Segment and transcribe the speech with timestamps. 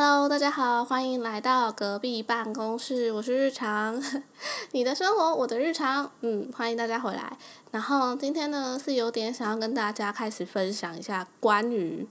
[0.00, 4.00] Hello，大家好，欢迎来到隔壁办公室，我是日常，
[4.70, 7.36] 你的生活，我的日常，嗯，欢迎大家回来。
[7.72, 12.06] 然后今天呢，是有点想要跟大家开始分享一下关于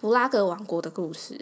[0.00, 1.38] 弗拉格王国的故事。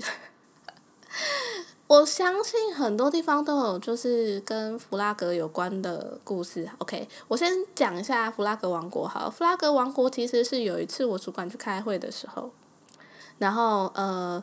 [1.86, 6.68] 我相信很多地方都有就是跟弗拉格有关的故事。
[6.78, 9.30] OK，我先讲一下弗拉格王国好。
[9.30, 12.50] 弗拉格王国其实是有一次我主管去开会的时候，
[13.38, 14.42] 然后呃。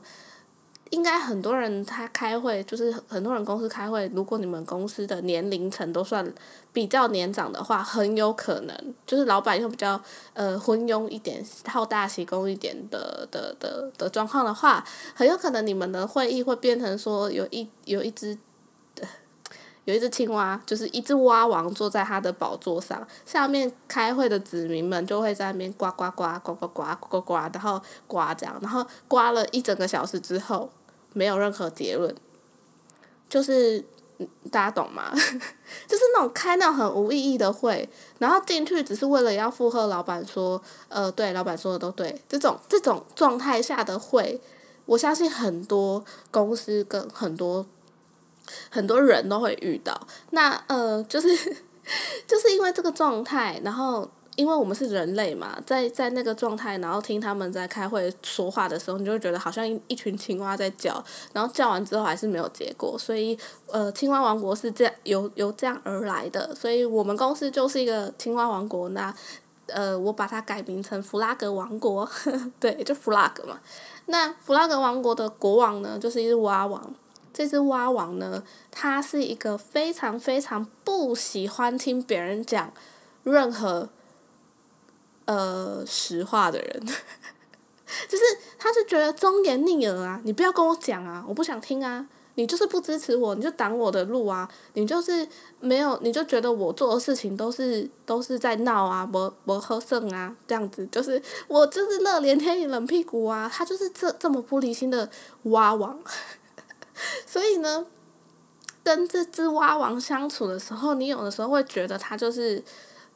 [0.92, 4.10] 应该很多人他开会，就是很多人公司开会。
[4.14, 6.34] 如果你们公司的年龄层都算
[6.74, 8.76] 比较年长的话，很有可能
[9.06, 10.02] 就是老板又比较
[10.34, 14.84] 呃昏庸一点、好大喜功一点的的的的状况的话，
[15.14, 18.36] 很有可能你们的会议会变成说有一有一只
[19.86, 30.68] 有一只青蛙，就是一只蛙王坐在他的宝座上，下面开会的子民们就会在那边呱呱呱呱呱呱呱呱，然后呱这样，然后呱了一整个小时之后。
[31.14, 32.14] 没有任何结论，
[33.28, 33.84] 就是
[34.52, 35.12] 大家懂吗？
[35.88, 37.88] 就是那种开那种很无意义的会，
[38.20, 42.22] 然后进去只是为了要附和老板说，呃，对，老板说的都对。
[42.28, 44.40] 这种这种状态下的会，
[44.86, 47.66] 我相信很多公司跟很多
[48.70, 50.08] 很多人都会遇到。
[50.32, 51.30] 那呃，就是
[52.28, 54.10] 就是因为这个状态，然后。
[54.40, 68.88] 因为我们是人类嘛，在在那个状态，然后听他们在开会说话的时候，你就会觉得好像一群青蛙在叫，然后叫完之后还是没有结果，所以呃，青蛙王国是这样由由这样而来的，所以我们公司就是一个青蛙王国。
[68.90, 69.14] 那
[69.68, 72.10] 呃，我把它改名成弗拉格王国，
[72.62, 73.60] 对，就弗拉格嘛。
[74.06, 76.96] 那弗拉格王国的国王呢，就是一只蛙王。
[77.34, 78.42] 这只蛙王呢，
[78.72, 82.72] 它是一个非常非常不喜欢听别人讲
[83.24, 83.90] 任何。
[85.30, 86.80] 呃，实话的人，
[88.10, 88.24] 就是
[88.58, 95.28] 他是觉得忠言逆耳啊，你不要跟我讲啊，我不想听啊，你就是不支持我，你就挡我的路啊，你就是
[95.60, 105.08] 没有，你就觉得我做的事情都是都是在闹啊，不不喝剩啊，这样子，就是我就是热脸贴你冷屁股啊，他就是这这么玻璃心的
[105.44, 106.00] 蛙王，
[107.28, 107.86] 所以呢，
[108.84, 112.64] 跟这只蛙王相处的时候，你有的时候会觉得他就是。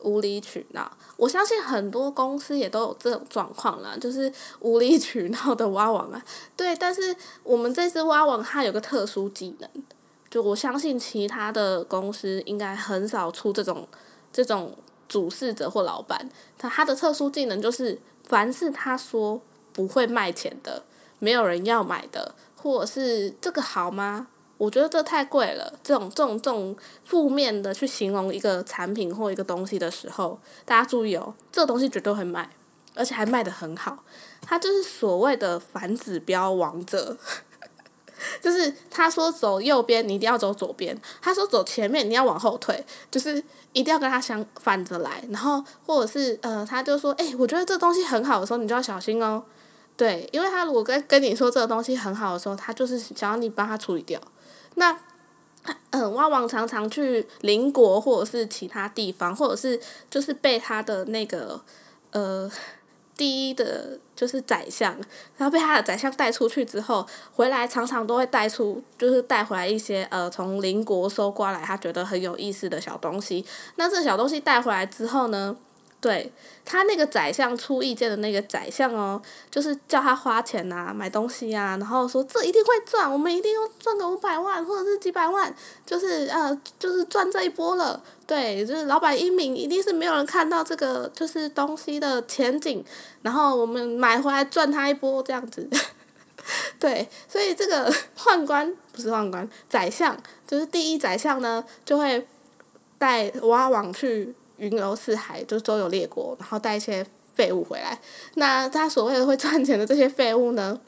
[0.03, 6.23] 无理取闹，我相信很多公司也都有这种状况啦，就是无理取闹的蛙王啊。
[6.55, 9.69] 对，但是我们这只蛙王它有个特殊技能，
[10.29, 13.87] 就我相信其他的公司应该很少出这种
[14.31, 14.75] 这种
[15.07, 19.41] 主事者或老板，他他的特殊技能就是，凡是他说
[19.71, 20.83] 不会卖钱的，
[21.19, 24.27] 没有人要买的，或者是这个好吗？
[24.63, 25.73] 我觉得这太贵了。
[25.83, 32.49] 这种这种这种负面的去形容一个产品或一个东西的时候，大家注意哦，这个东西绝对会卖，
[32.95, 34.03] 而且还卖的很好。
[34.41, 37.17] 它就是所谓的反指标王者，
[38.41, 43.35] 就是他说走右边，你一定要走左边；他说走前面，你要往后退，就是
[43.73, 45.23] 一定要跟他相反着来。
[45.29, 49.43] 然后或者是呃，他就说，哎，我觉得这东西很好的时候，你就要小心哦。
[49.95, 54.19] 对，因为他如果跟跟你说这个东西很好的时候，他就是想要你帮他处理掉。
[54.75, 54.97] 那，
[55.91, 59.79] 嗯，蛙王常常去邻国或者是其他地方，或者是
[60.09, 61.61] 就是被他的那个
[62.11, 62.51] 呃
[63.15, 64.91] 第一的，就是宰相，
[65.37, 73.45] 然后被他的宰相带出去之后，回来常常都会带出，就是带回来一些呃从邻国收刮来他觉得很有意思的小东西。
[73.75, 75.55] 那这小东西带回来之后呢？
[76.03, 76.29] 对
[76.65, 85.53] 他那个宰相出意见的那个宰相哦，就是叫他花钱呐，买东西呀，然后说这一定会赚，我们一定要赚个五百万或者是几百万，
[85.85, 88.03] 就是呃，就是赚这一波了。
[88.27, 92.83] 对，就是老板英明，一定是没有人看到这个就是东西的前景，
[93.21, 95.65] 然后我们买回来赚他一波这样子。
[96.77, 97.89] 对，所以这个
[98.19, 102.27] 宦官不是宦官，宰相就是第一宰相呢，就会
[102.97, 104.35] 带挖王去。
[104.63, 107.05] 云游四海，就是周游列国，然后带一些
[107.35, 107.99] 废物回来。
[108.35, 110.79] 那他所谓的会赚钱的这些废物呢？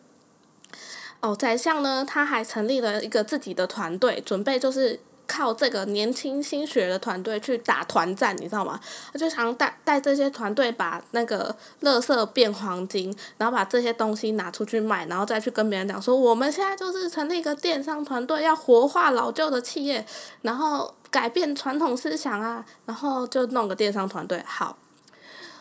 [1.19, 8.80] 哦，宰相呢，他还成立了一个自己的团队，准备就是靠这个年轻新血的团队去打团战，你知道吗？
[9.12, 20.06] 他就想带带这些团队把那个垃圾变黄金，然后把这些东西拿出去卖，然后再去跟别人讲说，我们现在就是成立一个电商团队，要活化老旧的企业，
[20.42, 20.94] 然后。
[21.12, 24.44] 改变传统思想啊，然后就弄个电商团队。
[24.45, 24.78] 好，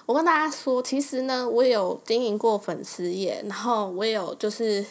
[0.04, 4.84] 我跟大家说，其实呢，我也有经营过粉丝业，然后我也有就是，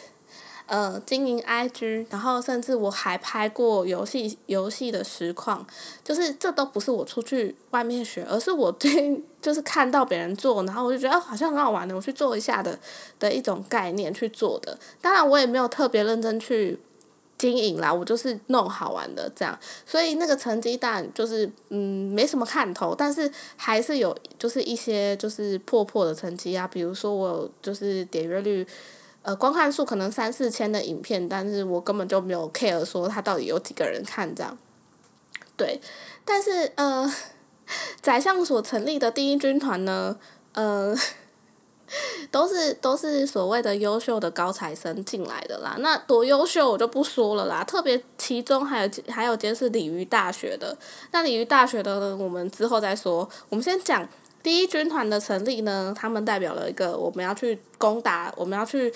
[0.66, 5.66] 呃经营 IG，然后甚至我还拍过游戏游戏的实况，
[6.02, 12.78] 就是这都不是我出去外面学，而是我最就是看到别人做，然后我就觉得好像很好玩的，我去做一下的
[13.18, 14.78] 的一种概念去做的。
[15.00, 16.78] 当然我也没有特别认真去。
[17.36, 28.64] 经营啦，我就是弄好玩的这样，所以那个成绩单就是嗯没什么看头，但是还是有就是一些就是破破的成绩啊，比如说我就是点阅率，
[29.24, 34.56] 呃观看数可能三四千的影片，但是我根本就没有 care 说它到底有几个人看这样，
[35.56, 35.80] 对，
[36.24, 37.12] 但是呃
[38.00, 40.16] 宰相所成立的第一军团呢，
[40.52, 40.96] 呃。
[42.30, 47.62] 都是都是所谓的优秀的高材生进来的啦，那多优秀我就不说了啦。
[47.62, 50.76] 特别其中还有还有间是鲤鱼大学的，
[51.12, 53.28] 那鲤鱼大学的呢，我们之后再说。
[53.50, 54.08] 我们先讲
[54.44, 58.92] 第一军团的成立呢，他们代表了一个我们要去攻打，我们要去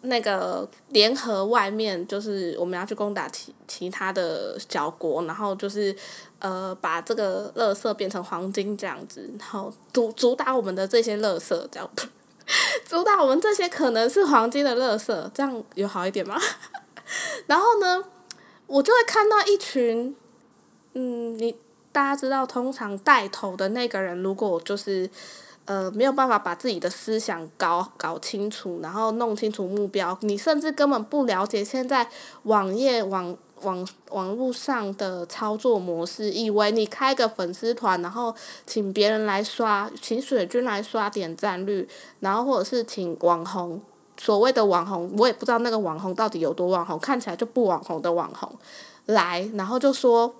[0.00, 5.94] 那个联合外面，就是我们要去攻打其其他的小国，然后就是
[6.38, 11.90] 呃把这个垃圾变成黄金这样子，然后主主打我们的这些垃圾这样。
[12.88, 16.40] 主打我们这些可能是黄金的垃圾，这样有好一点吗？
[17.46, 18.02] 然后呢，
[18.66, 20.16] 我就会看到一群，
[20.94, 21.54] 嗯，你
[21.92, 25.08] 大家知道，通常带头的那个人，如果就是
[25.64, 32.08] 呃没有办法把自己的思想搞搞清楚，然后弄清楚目标，你甚至根本不了解现在
[32.44, 33.36] 网页网。
[33.62, 38.32] 网网络上的操作模式，以为你开个粉丝团，然后
[38.64, 41.88] 请别人来刷，请水军来刷点赞率，
[42.20, 43.82] 然后或者是请网红，
[44.16, 48.48] 所谓的网红，我也不知道那个网红到底有多网红，看起来就不网红的网红，
[49.06, 50.32] 来，然后就说，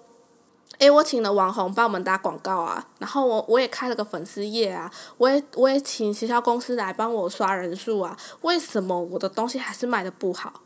[0.78, 10.60] 诶，我请了网红帮我们打广告啊，然后我我也开了个粉丝页啊，我也我也请营销公司来帮我刷人数啊，为什么我的东西还是卖的不好？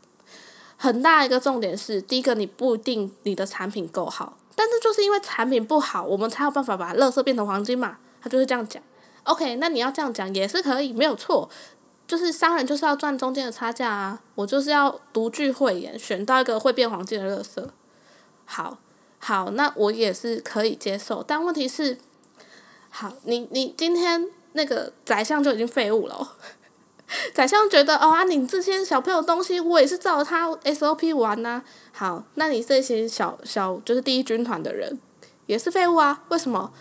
[0.77, 7.97] 很大一个重点是，第一个你不一定你的产品够好，但是就是因为产品不好，我们才有办法把垃圾变成黄金嘛。
[8.21, 8.83] 他就是这样讲。
[9.23, 11.49] OK，那你要这样讲也是可以，没有错。
[12.05, 17.65] 就是商人就是要赚中间的差价啊，我就是要独具慧眼，选到一个会变黄金的垃圾。
[18.45, 18.77] 好，
[19.25, 21.97] 好，那我也是可以接受，但问题是，
[22.89, 26.33] 好，你你今天那个宰相就已经废物了。
[27.33, 31.63] 宰相觉得哦啊，你这些小朋友东西，我也是照他 SOP 玩呐。
[31.93, 34.99] 好，那你这些小小就是第一军团的人，
[35.45, 36.23] 也是废物啊？
[36.27, 36.73] 为什么？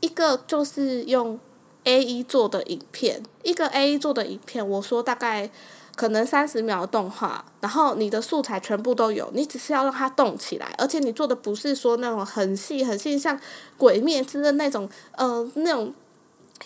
[0.00, 1.38] 一个就是用
[1.84, 5.50] A E 做的影片，一个 A E 做的影片，我说大概
[5.96, 13.38] 可能三十秒动画，然后你的素材全部都有，你只是要让它动起来，而且你做的不是说那种很细很细，像
[13.76, 15.94] 鬼灭之刃那种，呃，那种。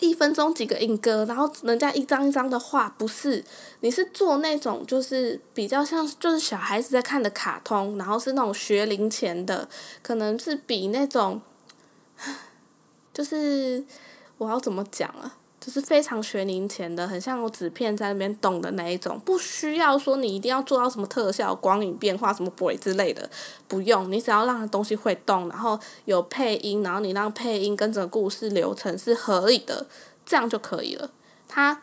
[0.01, 3.43] 一分钟几个音歌，然后人家一张一张的画，不是，
[3.81, 9.67] 你是做那种就是比较像就是小孩子在看的卡通，然后是那种学龄前的，
[10.01, 11.41] 可能是比那种，
[13.11, 13.83] 就是
[14.37, 15.35] 我要怎么讲啊？
[15.59, 23.29] 就是非常学龄前的，很像纸片在那边动的那一种，不需要说你一定要做到什么特效、光影变化什么鬼之类的，
[23.67, 29.85] 不用，你只要让东西会动，然后有配音，然后你让配音跟整个故事流程是合理的，
[30.25, 31.11] 这样就可以了。
[31.47, 31.81] 他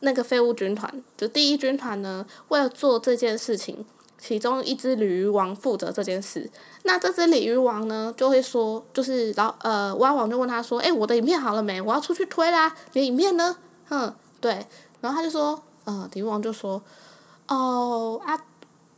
[0.00, 3.84] 那个废物军团，就第一军团呢，为了做这件事情。
[4.20, 6.48] 其中一只鲤鱼王负责这件事，
[6.82, 11.80] 那这只鲤鱼王呢，就会说，就是然后呃，蛙王就问他说，哎，我的影片好了没？
[11.80, 13.56] 我要出去推啦，你影片呢？
[13.88, 14.66] 哼，对，
[15.00, 16.82] 然后他就说，呃，鲤鱼王就说，
[17.48, 18.38] 哦啊，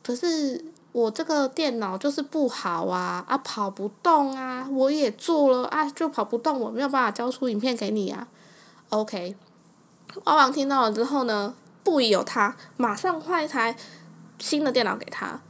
[0.02, 8.26] 可是我这个电脑就是不好啊，啊跑不动啊，我也做了啊，就跑不动，我没有办法交出影片给你啊。
[8.88, 9.36] OK，
[10.24, 11.54] 蛙王听到了之后呢，
[11.84, 13.76] 不疑有他，马上换一台。
[14.42, 15.40] 新的电脑给他，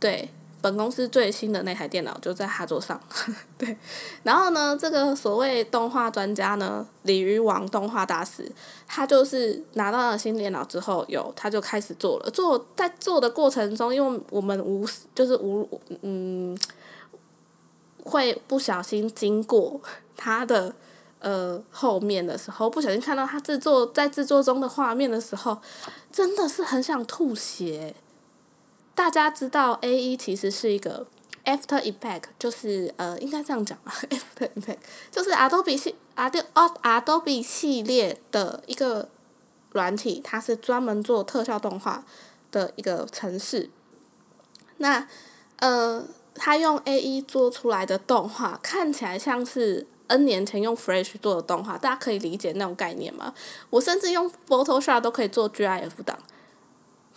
[0.00, 0.28] 对，
[0.60, 3.00] 本公司最新的那台电脑就在他桌上，
[3.56, 3.76] 对。
[4.24, 8.50] 然后呢，这个所谓动画专家呢，鲤鱼王动画大师，
[8.88, 12.30] 他就是拿到了新电脑之后，有他就开始做了。
[12.30, 16.58] 做在做的过程中，因为我们无就是无嗯，
[18.02, 19.80] 会不小心经过
[20.16, 20.74] 他的
[21.20, 25.56] 呃后面的时候，不小心看到他制作在制作中的画面的时候，
[26.12, 27.94] 真的是很想吐血。
[28.94, 31.06] 大家知道 A 一其实是一个
[31.44, 34.78] After Effect，就是呃，应该这样讲吧， After Effect
[35.10, 36.44] 就是 Adobe 系 Adobe
[36.82, 39.08] Adobe 系列的一个
[39.72, 42.04] 软体，它是专门做特效动画
[42.50, 43.70] 的一个程式。
[44.76, 45.08] 那
[45.56, 46.04] 呃，
[46.34, 53.32] 它用 A 一做出来的动画，看起来像是 N 年前用 Flash 做的动画，大家可以理解那种概念吗？
[53.70, 56.18] 我甚至用 Photoshop 都可以做 GIF 档。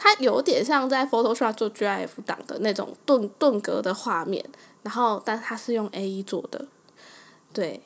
[0.05, 4.43] 它有点像在 Photoshop 做 GIF 档的那种顿顿格的画面，
[4.81, 6.65] 然后但它是用 A E 做的，
[7.53, 7.81] 对，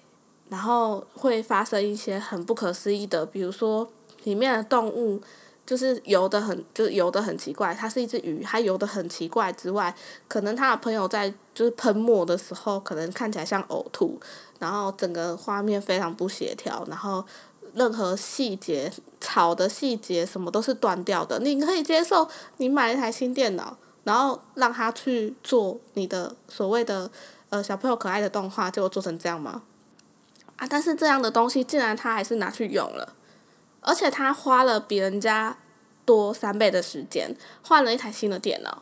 [0.50, 3.88] 然后会发生一些很不可思议的，比如说
[4.24, 5.22] 里面的动物
[5.64, 9.96] 就是游的很，就是游的很奇怪，它是一只鱼，它游的很奇怪之外，
[10.28, 14.20] 可能它的朋友在就是喷墨的时候，可能看起来像呕吐，
[14.58, 17.24] 然后整个画面非常不协调，然后。
[17.78, 18.92] 任何细节，
[19.22, 21.40] 草的细节什么都是断掉的。
[21.40, 27.10] 你可以接受你买一台新电脑，然后让他去做你的所谓的
[27.50, 29.62] 呃小朋友可爱的动画，结果做成这样吗？
[30.56, 30.66] 啊！
[30.68, 33.14] 但是这样的东西，竟然他还是拿去用了，
[33.82, 35.56] 而且他花了比人家
[36.04, 38.82] 多三倍的时间，换了一台新的电脑。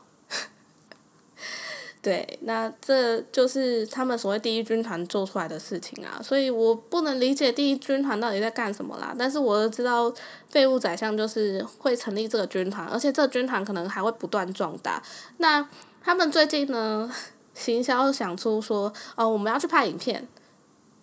[2.05, 9.15] 对，那这就是他们所谓第一军团做出来的事情啊，所以我不能理解第一军团到底在干什么啦。
[9.17, 10.13] 但是我知道
[10.47, 15.01] 废物宰相就是会成立这个军团，而且这个军团可能还会不断壮大。
[15.38, 15.67] 那
[16.03, 17.12] 他们最近呢，
[17.55, 20.27] 行销想出说，哦，我们要去拍影片。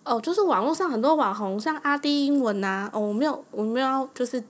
[0.05, 4.41] 哦，就是网络上很多网红，像阿迪英文呐，哦，我没有，我没有就是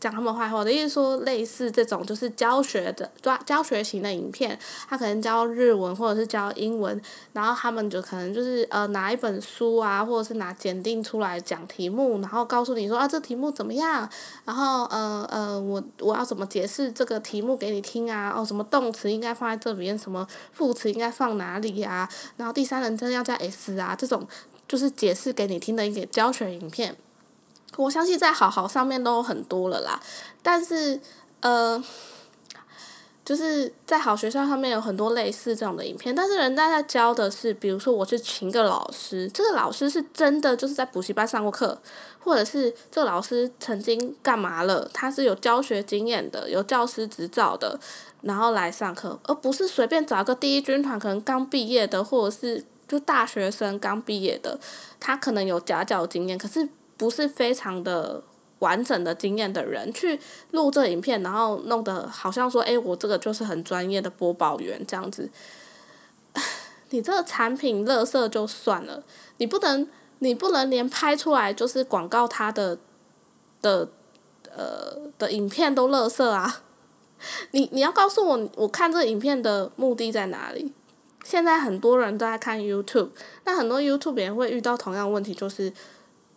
[0.00, 7.00] 讲他们坏话，的意思说类似这种就是教学的教教学型的影片，他可能教日文或者是教英文，
[7.34, 14.08] 然后他们就可能就是呃拿一本书啊，或者是拿检定出来讲题目，然后告诉你说啊这题目怎么样，
[14.44, 24.26] 然后呃呃我我要怎么解释这个题目给你听啊，哦什么动词应该放在这边，什么副词应该放哪里呀，然后第三人称要加 s 啊这种。
[24.68, 26.94] 就是解释给你听的一个教学影片，
[27.76, 30.00] 我相信在好好上面都有很多了啦。
[30.42, 31.00] 但是，
[31.40, 31.82] 呃，
[33.24, 41.80] 就是在好学校上面有很多类似这种的影片，但是人家在教的是，比如说我去请个老师，这个老师是真的就是在补习班上过课，
[42.18, 47.78] 或者是这个老师曾经干嘛了，他是有教学经验的，有教师执照的，
[48.22, 52.64] 然后来上课，而不是随便找个第一军团可能刚毕业的，或者是。
[52.90, 54.58] 就大学生刚毕业的，
[54.98, 56.68] 他可能有家教经验，可是
[57.00, 58.22] 不是非常的
[58.58, 65.30] 完整的经验的人去录这影片，然后弄得好像说，哎，我这个就是很专业的播报员这样子。
[66.90, 69.02] 你这个产品乐色就算了，
[69.38, 69.88] 你不能，
[70.18, 72.76] 你不能连拍出来就是广告它的
[73.62, 73.88] 的
[74.54, 76.62] 呃的影片都乐色啊！
[77.52, 80.70] 你你要告诉我，我看这影片的目的在哪里？
[81.24, 83.10] 现在很多人都在看 YouTube，
[83.44, 85.72] 那很多 YouTube 也会遇到同样问题，就是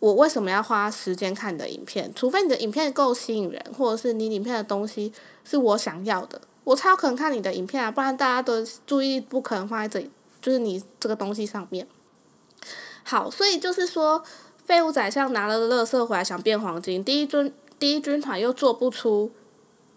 [0.04, 2.12] 我为什么要花时间看你的影片？
[2.14, 5.10] 除非你的影片够吸引人，或者是你影片的东西
[5.44, 10.06] 是我想要的，我才有可能看你的影片啊，不然大家的注意力不可能放在这，
[10.42, 11.88] 就是你这个东西上面。
[13.02, 14.22] 好，所以就是说，
[14.66, 19.30] 废物宰相拿了乐色回来想变黄金，第一军第一军团又做不出。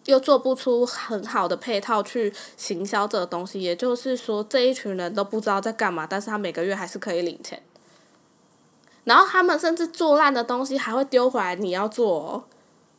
[0.05, 7.61] 又做不出很好的配套去行销这个东西，也就是说这一群人都不知道在干嘛，但是他每个月还是可以领钱。
[9.07, 12.43] 然后他们甚至做烂的东西还会丢回来，你要做，哦，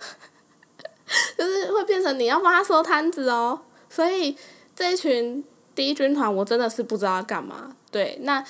[1.37, 3.61] 就是会变成你要帮他收摊子哦。
[3.91, 4.35] 所以
[4.75, 7.77] 这一群第一军团，我真的是不知道要干嘛。
[7.91, 8.41] 对，那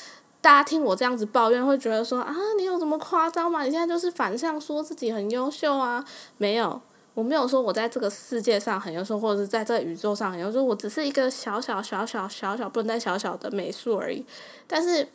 [0.41, 3.65] 大家听我这样子抱怨，会觉得说啊，你有这么夸张吗？
[3.65, 6.05] 你现在就是反向说自己很优秀啊？
[6.37, 6.81] 没有。
[7.15, 14.25] 我没有说我在这个世界上很优秀，或者是在这个宇宙上很优秀，我只是一个小小小小小小不能再小小的美术而已。
[14.69, 15.09] 但是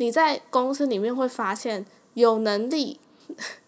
[0.00, 2.98] 你在公司里面会发现，有能力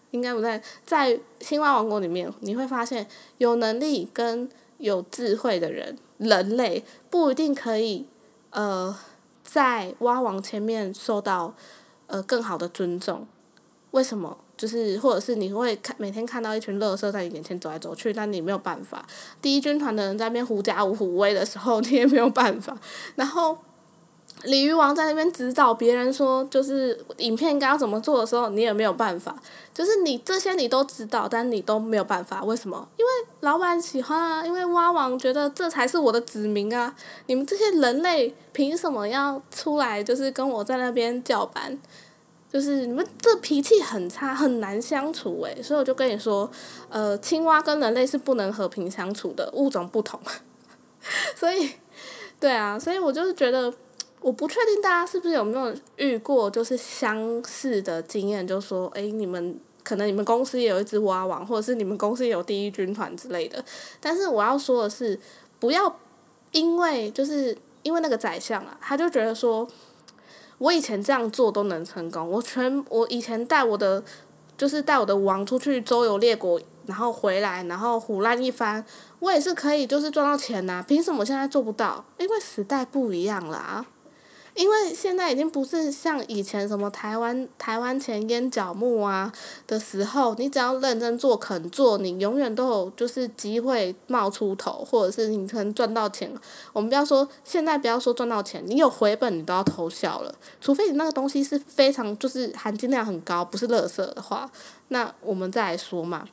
[0.09, 4.49] 应该不在在青蛙王国里面，你会发现有能力跟
[4.79, 8.07] 有智慧的人，人类不一定可以
[8.49, 8.97] 呃
[9.43, 11.53] 在蛙王前面受到
[12.07, 13.27] 呃更好的尊重。
[13.91, 14.39] 为什么？
[14.57, 19.05] 就是，或者是你会看每天看到一群乐色在你眼前走来走去，但你没有办法。
[19.39, 22.75] 第一军团的人在那边狐假虎威的时候，你也没有办法。
[23.15, 23.55] 然后，
[24.43, 29.35] 鲤鱼王在那边指导别人说，就是影片该要怎么做的时候，你也没有办法。
[29.73, 32.43] 就是你这些你都知道，但你都没有办法。
[32.43, 32.87] 为什么？
[32.97, 36.93] 因为老板喜欢啊，因为蛙王觉得这才是我的子民啊。
[37.27, 41.79] 你们这些人类凭什么要出来，就是跟我在那边叫板？
[42.51, 46.47] 就是你们这脾气很差，很难相处诶，所以我就跟你说，
[46.87, 50.19] 呃，青蛙跟人类是不能和平相处的物种不同，
[51.35, 51.71] 所以，
[52.39, 53.73] 对啊，所以我就是觉得，
[54.23, 63.63] 我不确定大家是不是有没有遇过就是相似的经验，就说，诶，你们可能你们公司也有一只蛙王，或者是你们公司有第一军团之类的，
[63.99, 65.19] 但是我要说的是，
[65.59, 65.99] 不要
[66.51, 69.67] 因为就是因为那个宰相啊，他就觉得说。
[70.59, 74.01] 我以前这样做都能成功，我全我以前带我的
[74.55, 78.85] 就是带我的王出去周游列国，然后回来，然后胡乱一番，
[79.19, 80.81] 我也是可以就是赚到钱呐。
[80.87, 82.05] 凭什么现在做不到？
[82.17, 83.85] 因为时代不一样了啊。
[84.55, 89.31] 因为现在已经不是像以前什么台湾台湾前烟角木啊
[89.65, 96.31] 的时候，你只要认真做肯做，你永远都有就是机会冒出头，或者是你可能赚到钱。
[96.71, 104.47] 我们不要说现在不要说赚到钱，你有回本你都要偷笑了，除非你那个东西是非常就是含金量很高，不是垃圾的话，
[104.89, 106.27] 那我们再来说嘛。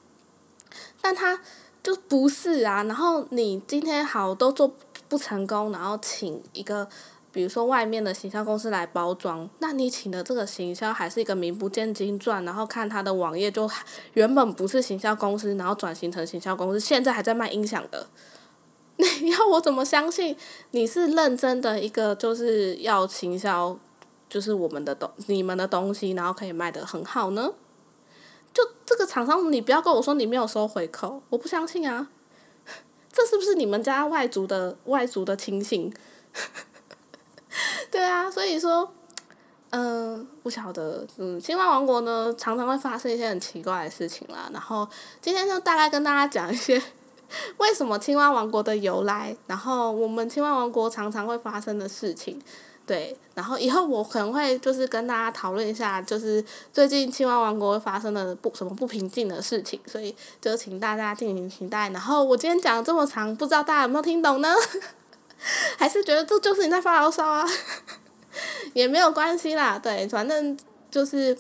[1.00, 1.41] 但他
[1.83, 4.71] 就不是啊，然后你今天好都做
[5.09, 6.87] 不成功，然后请一个。
[7.33, 13.71] 比如说外面的行销公司来包装，那你请的这个行销还是一个名不见经传，然后看他的网页就
[14.15, 18.09] 原本不是行销公司，然后转型成行销公司，现在还在卖音响的，
[19.23, 20.37] 你要我怎么相信
[20.73, 23.79] 你是认真的一个就是要行销，
[24.29, 27.53] 就是我们的东你们的东西，然后可以卖的很好呢？
[28.53, 32.09] 就这个厂商，你不要跟我说你没有收回扣，我不相信啊！
[33.13, 35.95] 这是不是你们家外族的外族的亲信？
[37.93, 38.89] 对啊，所以说，
[39.71, 44.49] 嗯，不晓得，嗯，青蛙王国呢，常常会发生一些很奇怪的事情啦。
[44.53, 44.89] 然后
[45.21, 46.81] 今天就大概跟大家讲一些
[47.59, 52.41] 为什么青蛙王国的由来，然后我们青蛙王国常常会发生的事情，
[52.87, 53.17] 对。
[53.35, 61.89] 然后以后我可能会就是跟大家讨论一下，就是最近青蛙王国发生的不什么不平静的事情，所以就请大家敬请期待。
[61.91, 64.55] 然后我今天讲这么长，不知道大家有没有听懂呢？
[65.79, 67.47] 还是觉得这就是你在发牢骚啊，
[68.75, 70.57] 也没有关系啦，对，反正
[70.91, 71.37] 就是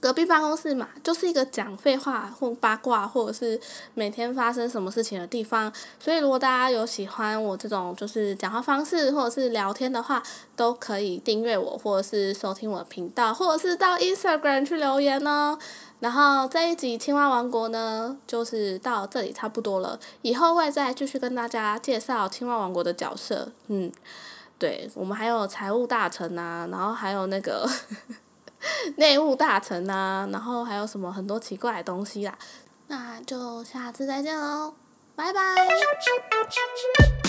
[0.00, 3.58] 隔壁办公室嘛，就是一个讲废话或八卦，或者是
[3.94, 5.72] 每天发生什么事情的地方。
[5.98, 10.22] 所以如果大家有喜欢我这种就是讲话方式或者是聊天的话，
[10.54, 15.58] 都可以订阅我，或者是收听我的频道，或者是到 Instagram 去留言哦。
[16.00, 19.98] 然后这一集青蛙王国呢，就是到这里差不多了。
[20.22, 23.50] 以后会再继续跟大家介绍青蛙王国的角色。
[23.66, 23.90] 嗯，
[24.58, 27.68] 对，我们还有财务大臣啊，然后还有那个
[28.96, 32.36] 内务大臣啊，然后还有什么很多奇怪的东西啦。
[32.88, 34.74] 那就下次再见喽，
[35.14, 37.27] 拜拜。